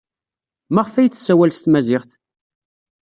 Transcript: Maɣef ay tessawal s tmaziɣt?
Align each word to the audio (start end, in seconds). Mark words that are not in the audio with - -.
Maɣef 0.73 0.93
ay 0.95 1.09
tessawal 1.09 1.51
s 1.53 1.59
tmaziɣt? 1.59 2.09